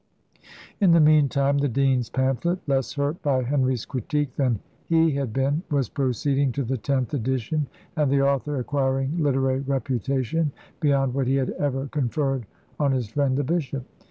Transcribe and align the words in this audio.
In 0.79 0.93
the 0.93 0.99
meantime, 0.99 1.59
the 1.59 1.67
dean's 1.67 2.09
pamphlet 2.09 2.57
(less 2.65 2.93
hurt 2.93 3.21
by 3.21 3.43
Henry's 3.43 3.85
critique 3.85 4.35
than 4.35 4.59
he 4.89 5.11
had 5.11 5.31
been) 5.31 5.61
was 5.69 5.89
proceeding 5.89 6.51
to 6.53 6.63
the 6.63 6.75
tenth 6.77 7.13
edition, 7.13 7.67
and 7.95 8.09
the 8.09 8.23
author 8.23 8.57
acquiring 8.57 9.21
literary 9.21 9.59
reputation 9.59 10.53
beyond 10.79 11.13
what 11.13 11.27
he 11.27 11.35
had 11.35 11.51
ever 11.51 11.85
conferred 11.85 12.47
on 12.79 12.93
his 12.93 13.09
friend 13.09 13.37
the 13.37 13.43
bishop. 13.43 13.85